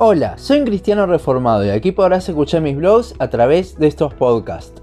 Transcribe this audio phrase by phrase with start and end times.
[0.00, 4.14] Hola, soy un cristiano reformado y aquí podrás escuchar mis blogs a través de estos
[4.14, 4.80] podcasts.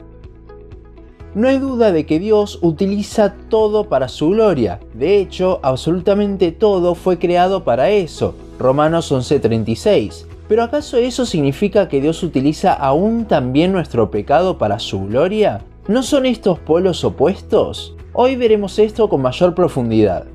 [1.34, 4.81] No hay duda de que Dios utiliza todo para su gloria.
[4.93, 8.36] De hecho, absolutamente todo fue creado para eso.
[8.60, 10.26] Romanos 11:36.
[10.49, 15.62] Pero ¿acaso eso significa que Dios utiliza aún también nuestro pecado para su gloria?
[15.88, 17.95] ¿No son estos polos opuestos?
[18.12, 20.26] Hoy veremos esto con mayor profundidad.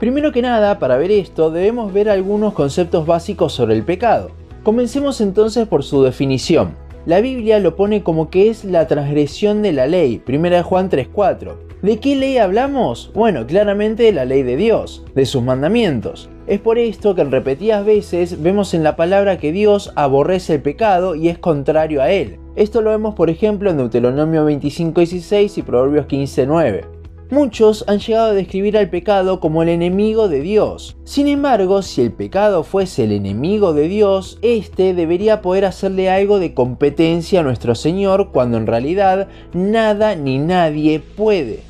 [0.00, 4.30] Primero que nada, para ver esto, debemos ver algunos conceptos básicos sobre el pecado.
[4.62, 6.74] Comencemos entonces por su definición.
[7.04, 11.54] La Biblia lo pone como que es la transgresión de la ley, 1 Juan 3.4.
[11.82, 13.10] ¿De qué ley hablamos?
[13.14, 16.30] Bueno, claramente de la ley de Dios, de sus mandamientos.
[16.46, 21.14] Es por esto que repetidas veces vemos en la palabra que Dios aborrece el pecado
[21.14, 22.38] y es contrario a él.
[22.56, 26.99] Esto lo vemos por ejemplo en Deuteronomio 25.16 y Proverbios 15.9.
[27.30, 30.96] Muchos han llegado a describir al pecado como el enemigo de Dios.
[31.04, 36.40] Sin embargo, si el pecado fuese el enemigo de Dios, éste debería poder hacerle algo
[36.40, 41.60] de competencia a nuestro Señor cuando en realidad nada ni nadie puede.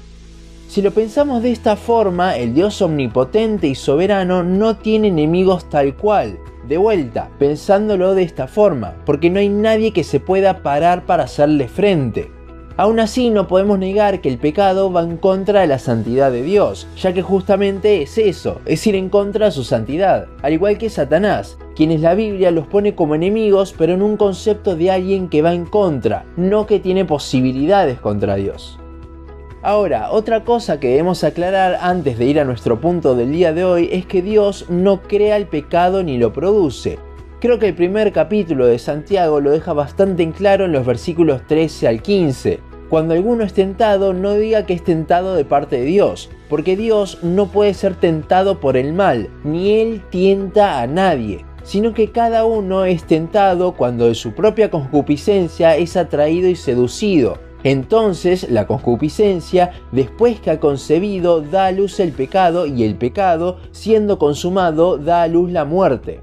[0.68, 5.94] Si lo pensamos de esta forma, el Dios omnipotente y soberano no tiene enemigos tal
[5.94, 6.38] cual.
[6.66, 11.24] De vuelta, pensándolo de esta forma, porque no hay nadie que se pueda parar para
[11.24, 12.30] hacerle frente.
[12.80, 16.42] Aún así no podemos negar que el pecado va en contra de la santidad de
[16.42, 20.78] Dios, ya que justamente es eso, es ir en contra de su santidad, al igual
[20.78, 25.28] que Satanás, quienes la Biblia los pone como enemigos, pero en un concepto de alguien
[25.28, 28.78] que va en contra, no que tiene posibilidades contra Dios.
[29.60, 33.62] Ahora, otra cosa que debemos aclarar antes de ir a nuestro punto del día de
[33.62, 36.98] hoy es que Dios no crea el pecado ni lo produce.
[37.40, 41.46] Creo que el primer capítulo de Santiago lo deja bastante en claro en los versículos
[41.46, 45.84] 13 al 15, cuando alguno es tentado, no diga que es tentado de parte de
[45.84, 51.44] Dios, porque Dios no puede ser tentado por el mal, ni Él tienta a nadie,
[51.62, 57.38] sino que cada uno es tentado cuando de su propia concupiscencia es atraído y seducido.
[57.62, 63.58] Entonces la concupiscencia, después que ha concebido, da a luz el pecado y el pecado,
[63.70, 66.22] siendo consumado, da a luz la muerte.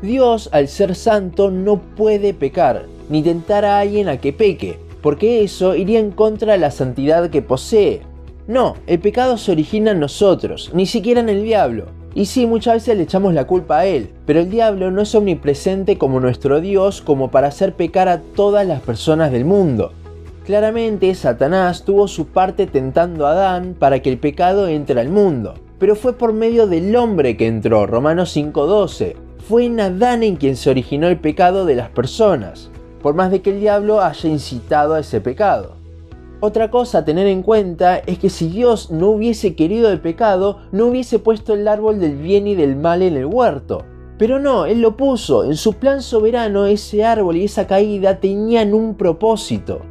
[0.00, 5.42] Dios, al ser santo, no puede pecar, ni tentar a alguien a que peque, porque
[5.42, 8.02] eso iría en contra de la santidad que posee.
[8.46, 11.86] No, el pecado se origina en nosotros, ni siquiera en el diablo.
[12.14, 15.14] Y sí, muchas veces le echamos la culpa a él, pero el diablo no es
[15.14, 19.92] omnipresente como nuestro Dios como para hacer pecar a todas las personas del mundo.
[20.44, 25.54] Claramente Satanás tuvo su parte tentando a Adán para que el pecado entre al mundo,
[25.78, 29.14] pero fue por medio del hombre que entró, Romanos 5.12.
[29.48, 32.70] Fue en Adán en quien se originó el pecado de las personas
[33.02, 35.76] por más de que el diablo haya incitado a ese pecado.
[36.40, 40.58] Otra cosa a tener en cuenta es que si Dios no hubiese querido el pecado,
[40.72, 43.84] no hubiese puesto el árbol del bien y del mal en el huerto.
[44.18, 45.44] Pero no, Él lo puso.
[45.44, 49.82] En su plan soberano ese árbol y esa caída tenían un propósito.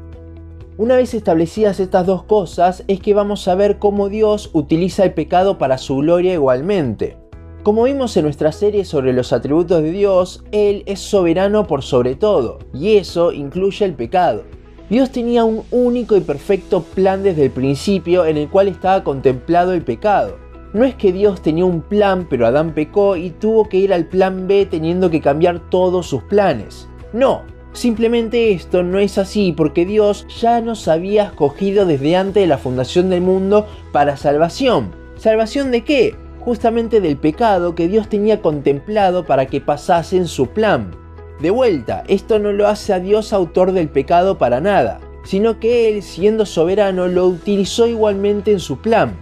[0.78, 5.14] Una vez establecidas estas dos cosas, es que vamos a ver cómo Dios utiliza el
[5.14, 7.21] pecado para su gloria igualmente.
[7.64, 12.16] Como vimos en nuestra serie sobre los atributos de Dios, Él es soberano por sobre
[12.16, 14.44] todo, y eso incluye el pecado.
[14.90, 19.74] Dios tenía un único y perfecto plan desde el principio en el cual estaba contemplado
[19.74, 20.40] el pecado.
[20.74, 24.08] No es que Dios tenía un plan pero Adán pecó y tuvo que ir al
[24.08, 26.90] plan B teniendo que cambiar todos sus planes.
[27.14, 27.44] No,
[27.74, 32.58] simplemente esto no es así porque Dios ya nos había escogido desde antes de la
[32.58, 34.92] fundación del mundo para salvación.
[35.16, 36.16] ¿Salvación de qué?
[36.42, 40.92] Justamente del pecado que Dios tenía contemplado para que pasase en su plan.
[41.40, 45.90] De vuelta, esto no lo hace a Dios autor del pecado para nada, sino que
[45.90, 49.16] Él, siendo soberano, lo utilizó igualmente en su plan.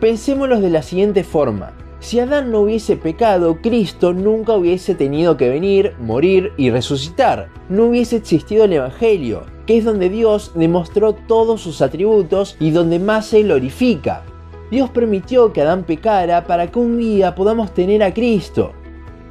[0.00, 1.72] Pensémoslo de la siguiente forma.
[2.00, 7.48] Si Adán no hubiese pecado, Cristo nunca hubiese tenido que venir, morir y resucitar.
[7.68, 12.98] No hubiese existido el Evangelio, que es donde Dios demostró todos sus atributos y donde
[12.98, 14.24] más se glorifica.
[14.72, 18.72] Dios permitió que Adán pecara para que un día podamos tener a Cristo.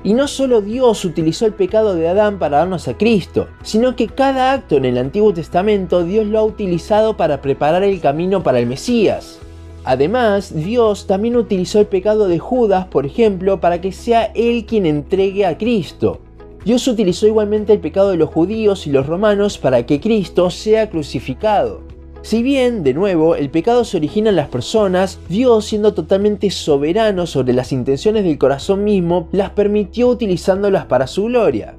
[0.03, 4.05] Y no solo Dios utilizó el pecado de Adán para darnos a Cristo, sino que
[4.05, 8.59] cada acto en el Antiguo Testamento Dios lo ha utilizado para preparar el camino para
[8.59, 9.39] el Mesías.
[9.83, 14.85] Además, Dios también utilizó el pecado de Judas, por ejemplo, para que sea él quien
[14.85, 16.21] entregue a Cristo.
[16.65, 20.87] Dios utilizó igualmente el pecado de los judíos y los romanos para que Cristo sea
[20.91, 21.81] crucificado.
[22.23, 27.25] Si bien, de nuevo, el pecado se origina en las personas, Dios, siendo totalmente soberano
[27.25, 31.75] sobre las intenciones del corazón mismo, las permitió utilizándolas para su gloria.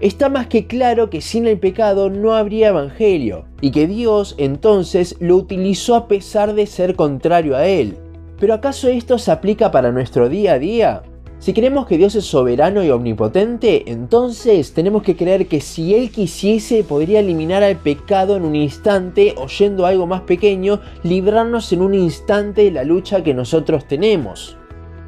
[0.00, 5.16] Está más que claro que sin el pecado no habría evangelio, y que Dios entonces
[5.18, 7.96] lo utilizó a pesar de ser contrario a él.
[8.38, 11.02] Pero ¿acaso esto se aplica para nuestro día a día?
[11.40, 16.10] Si creemos que Dios es soberano y omnipotente, entonces tenemos que creer que si Él
[16.10, 21.72] quisiese podría eliminar al pecado en un instante o yendo a algo más pequeño, librarnos
[21.72, 24.56] en un instante de la lucha que nosotros tenemos.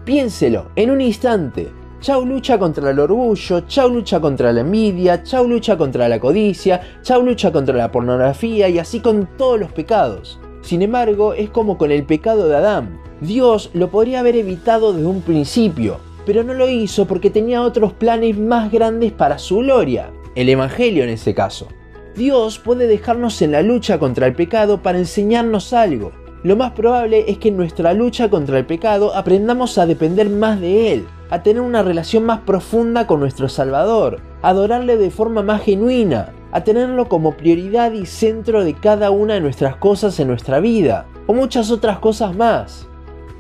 [0.05, 1.69] Piénselo, en un instante.
[2.01, 6.81] Chau lucha contra el orgullo, Chau lucha contra la envidia, Chau lucha contra la codicia,
[7.03, 10.39] Chau lucha contra la pornografía y así con todos los pecados.
[10.63, 13.01] Sin embargo, es como con el pecado de Adán.
[13.21, 17.93] Dios lo podría haber evitado desde un principio, pero no lo hizo porque tenía otros
[17.93, 21.69] planes más grandes para su gloria, el Evangelio en ese caso.
[22.15, 26.13] Dios puede dejarnos en la lucha contra el pecado para enseñarnos algo.
[26.43, 30.61] Lo más probable es que en nuestra lucha contra el pecado aprendamos a depender más
[30.61, 35.43] de Él, a tener una relación más profunda con nuestro Salvador, a adorarle de forma
[35.43, 40.29] más genuina, a tenerlo como prioridad y centro de cada una de nuestras cosas en
[40.29, 42.89] nuestra vida, o muchas otras cosas más.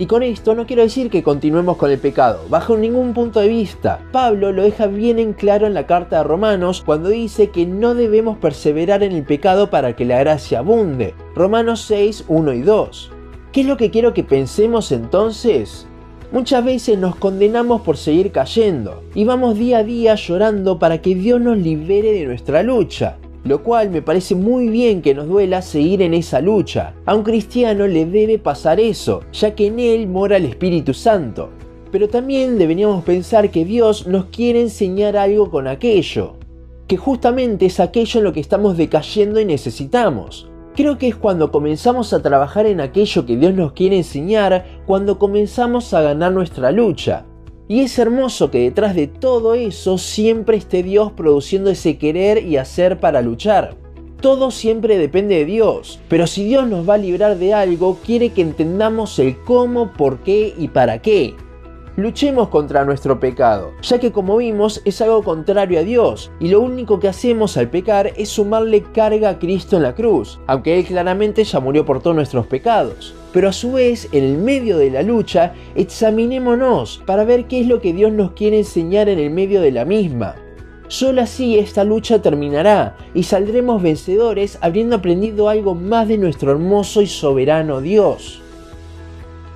[0.00, 3.48] Y con esto no quiero decir que continuemos con el pecado, bajo ningún punto de
[3.48, 4.00] vista.
[4.12, 7.94] Pablo lo deja bien en claro en la carta de Romanos cuando dice que no
[7.94, 11.14] debemos perseverar en el pecado para que la gracia abunde.
[11.34, 13.12] Romanos 6, 1 y 2.
[13.52, 15.86] ¿Qué es lo que quiero que pensemos entonces?
[16.32, 21.14] Muchas veces nos condenamos por seguir cayendo y vamos día a día llorando para que
[21.14, 25.62] Dios nos libere de nuestra lucha lo cual me parece muy bien que nos duela
[25.62, 26.94] seguir en esa lucha.
[27.06, 31.50] A un cristiano le debe pasar eso, ya que en él mora el Espíritu Santo.
[31.90, 36.36] Pero también deberíamos pensar que Dios nos quiere enseñar algo con aquello,
[36.86, 40.48] que justamente es aquello en lo que estamos decayendo y necesitamos.
[40.76, 45.18] Creo que es cuando comenzamos a trabajar en aquello que Dios nos quiere enseñar, cuando
[45.18, 47.26] comenzamos a ganar nuestra lucha.
[47.70, 52.56] Y es hermoso que detrás de todo eso siempre esté Dios produciendo ese querer y
[52.56, 53.76] hacer para luchar.
[54.20, 58.30] Todo siempre depende de Dios, pero si Dios nos va a librar de algo, quiere
[58.30, 61.36] que entendamos el cómo, por qué y para qué.
[61.96, 66.60] Luchemos contra nuestro pecado, ya que como vimos es algo contrario a Dios, y lo
[66.60, 70.84] único que hacemos al pecar es sumarle carga a Cristo en la cruz, aunque Él
[70.84, 74.90] claramente ya murió por todos nuestros pecados pero a su vez, en el medio de
[74.90, 79.30] la lucha, examinémonos para ver qué es lo que Dios nos quiere enseñar en el
[79.30, 80.34] medio de la misma.
[80.88, 87.00] Solo así esta lucha terminará y saldremos vencedores habiendo aprendido algo más de nuestro hermoso
[87.00, 88.42] y soberano Dios.